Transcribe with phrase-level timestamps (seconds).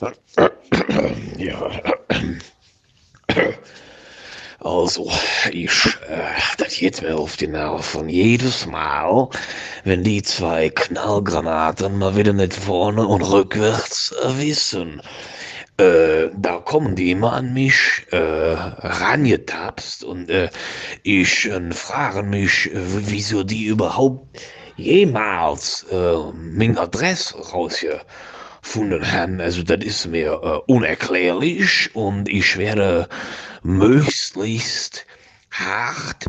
[1.38, 1.70] Ja.
[4.60, 5.08] Also,
[5.52, 6.18] ich, äh,
[6.56, 8.08] das geht mir auf die Nerven.
[8.08, 9.28] Jedes Mal,
[9.84, 15.00] wenn die zwei Knallgranaten mal wieder nicht vorne und rückwärts äh, wissen.
[15.76, 20.50] Äh, da kommen die immer an mich äh, rangetapst und äh,
[21.04, 24.40] ich äh, frage mich, äh, wieso die überhaupt
[24.76, 27.38] jemals äh, meine Adresse
[28.68, 29.40] rausgefunden haben.
[29.40, 33.08] Also das ist mir äh, unerklärlich und ich werde
[33.62, 35.06] möglichst
[35.50, 36.26] hart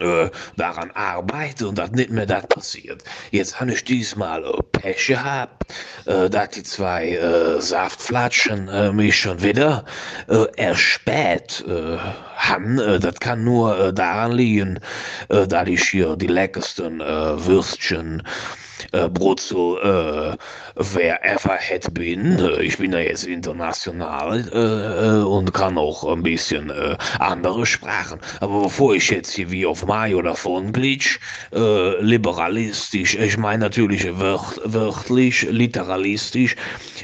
[0.00, 3.04] äh, daran arbeiten und dass nicht mehr das passiert.
[3.30, 5.72] Jetzt habe ich diesmal äh, Pech gehabt,
[6.06, 9.84] äh, dass die zwei äh, Saftflatschen mich schon wieder
[10.28, 11.98] äh, erspäht äh,
[12.36, 12.76] haben.
[12.76, 14.80] Das kann nur daran liegen,
[15.28, 18.22] dass ich hier die leckersten Würstchen
[18.90, 19.08] äh,
[20.92, 22.38] wer ever hätte bin.
[22.38, 27.66] Äh, ich bin ja jetzt international äh, äh, und kann auch ein bisschen äh, andere
[27.66, 28.20] Sprachen.
[28.40, 31.18] Aber bevor ich jetzt hier wie auf Mayo davon glitsch,
[31.52, 36.56] äh, liberalistisch, ich meine natürlich wört, wörtlich, literalistisch,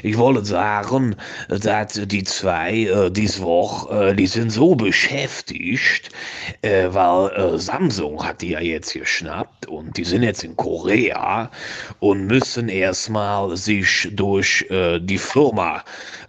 [0.03, 1.15] ich wollte sagen,
[1.49, 6.09] dass die zwei äh, diese Woche, äh, die sind so beschäftigt,
[6.61, 11.49] weil Samsung hat die ja jetzt geschnappt und die sind jetzt in Korea
[11.99, 13.68] und müssen erstmal sich
[14.13, 15.83] durch äh, die Firma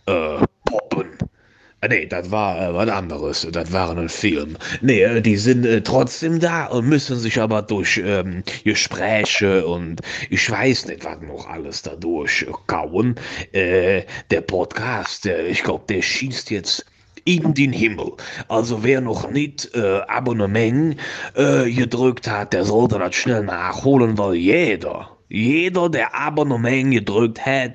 [0.06, 1.08] äh, poppen.
[1.20, 3.46] Äh, Nee, das war äh, was anderes.
[3.50, 4.56] Das war ein Film.
[4.83, 10.02] Nee, äh, die sind äh, trotzdem da und müssen sich aber durch ähm, Gespräche und
[10.28, 13.14] ich weiß nicht, was noch alles dadurch kauen.
[13.52, 16.84] Äh, der Podcast, der, ich glaube, der schießt jetzt
[17.24, 18.12] in den Himmel.
[18.48, 20.96] Also wer noch nicht äh, Abonnement
[21.34, 27.73] äh, gedrückt hat, der sollte das schnell nachholen, weil jeder, jeder, der Abonnement gedrückt hat,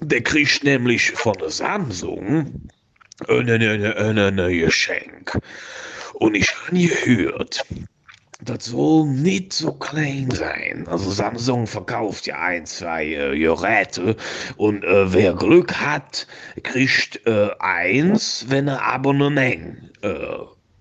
[0.00, 2.68] der kriegt nämlich von der Samsung
[3.28, 5.38] ein ein- Geschenk.
[6.14, 7.64] Und ich habe gehört,
[8.40, 10.86] das soll nicht so klein sein.
[10.88, 14.16] Also Samsung verkauft ja ein, zwei äh, Geräte
[14.56, 16.26] und äh, wer Glück hat,
[16.62, 20.38] kriegt äh, eins, wenn er Abonnement äh,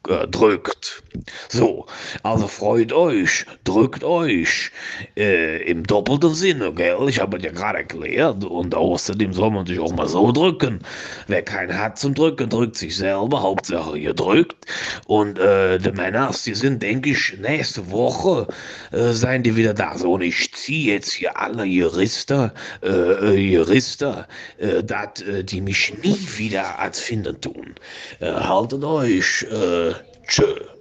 [0.07, 1.03] äh, drückt.
[1.49, 1.85] So,
[2.23, 4.71] also freut euch, drückt euch
[5.15, 6.97] äh, im doppelten Sinne, gell?
[7.07, 10.79] Ich habe ja gerade erklärt und außerdem soll man sich auch mal so drücken.
[11.27, 14.65] Wer keinen hat zum Drücken, drückt sich selber, Hauptsache ihr drückt.
[15.07, 18.47] Und äh, die Männer, die sind, denke ich, nächste Woche
[18.91, 19.97] äh, seien die wieder da.
[19.97, 24.25] So, und ich ziehe jetzt hier alle Juristen, äh, äh, Juristen,
[24.57, 27.75] äh, dass äh, die mich nie wieder als finden tun.
[28.19, 29.92] Äh, haltet euch, äh,
[30.27, 30.72] 者